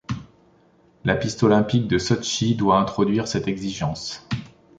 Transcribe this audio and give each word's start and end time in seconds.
La 1.05 1.15
piste 1.15 1.43
olympique 1.43 1.87
de 1.87 1.99
Sotchi 1.99 2.55
doit 2.55 2.79
introduire 2.79 3.27
cette 3.27 3.47
exigence. 3.47 4.27